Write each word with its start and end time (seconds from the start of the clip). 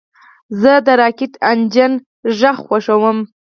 زه 0.61 0.73
د 0.85 0.87
راکټ 1.01 1.33
انجن 1.51 1.93
غږ 2.37 2.55
خوښوم. 2.65 3.17